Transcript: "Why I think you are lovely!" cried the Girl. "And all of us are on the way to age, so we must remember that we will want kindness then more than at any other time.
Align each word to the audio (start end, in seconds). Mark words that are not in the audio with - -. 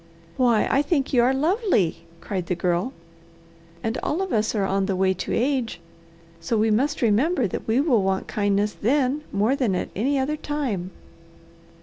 "Why 0.35 0.67
I 0.71 0.81
think 0.81 1.13
you 1.13 1.21
are 1.21 1.31
lovely!" 1.31 2.05
cried 2.21 2.47
the 2.47 2.55
Girl. 2.55 2.91
"And 3.83 3.99
all 4.01 4.23
of 4.23 4.33
us 4.33 4.55
are 4.55 4.65
on 4.65 4.87
the 4.87 4.95
way 4.95 5.13
to 5.13 5.31
age, 5.31 5.79
so 6.39 6.57
we 6.57 6.71
must 6.71 7.03
remember 7.03 7.45
that 7.45 7.67
we 7.67 7.79
will 7.79 8.01
want 8.01 8.27
kindness 8.27 8.73
then 8.73 9.21
more 9.31 9.55
than 9.55 9.75
at 9.75 9.89
any 9.95 10.17
other 10.17 10.37
time. 10.37 10.89